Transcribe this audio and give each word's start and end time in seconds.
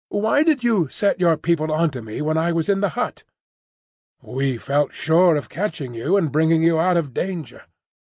"Why 0.09 0.41
did 0.41 0.63
you 0.63 0.89
set—your 0.89 1.37
people 1.37 1.71
onto 1.71 2.01
me 2.01 2.23
when 2.23 2.35
I 2.35 2.51
was 2.53 2.69
in 2.69 2.81
the 2.81 2.89
hut?" 2.97 3.23
"We 4.23 4.57
felt 4.57 4.95
sure 4.95 5.35
of 5.35 5.47
catching 5.47 5.93
you, 5.93 6.17
and 6.17 6.31
bringing 6.31 6.63
you 6.63 6.79
out 6.79 6.97
of 6.97 7.13
danger. 7.13 7.65